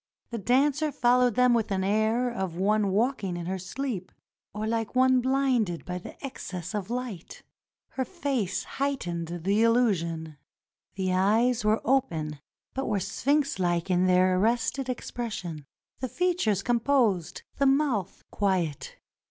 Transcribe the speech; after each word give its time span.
The 0.31 0.39
dancer 0.39 0.91
followed 0.91 1.35
them 1.35 1.53
with 1.53 1.67
the 1.67 1.75
air 1.83 2.27
of 2.31 2.55
one 2.57 2.89
walking 2.89 3.37
in 3.37 3.45
her 3.45 3.59
sleep, 3.59 4.11
or 4.51 4.65
like 4.65 4.95
one 4.95 5.21
blinded 5.21 5.85
by 5.85 5.97
excess 6.21 6.73
of 6.73 6.89
light. 6.89 7.43
Her 7.89 8.03
face 8.03 8.63
heightened 8.63 9.27
the 9.27 9.61
illu 9.61 9.93
sion. 9.93 10.37
The 10.95 11.13
eyes 11.13 11.63
were 11.63 11.81
open 11.85 12.39
but 12.73 12.87
were 12.87 12.99
sphinx 12.99 13.59
like 13.59 13.91
in 13.91 14.07
their 14.07 14.39
arrested 14.39 14.89
expression; 14.89 15.67
the 15.99 16.09
features 16.09 16.63
composed, 16.63 17.43
the 17.59 17.67
mouth 17.67 18.23
quiet. 18.31 18.97